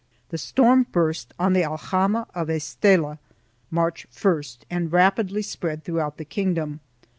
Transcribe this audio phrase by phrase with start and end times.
[0.29, 3.19] The storm burst on the aljama of Estella,
[3.69, 6.79] March 1st, and rapidly spread throughout the kingdom.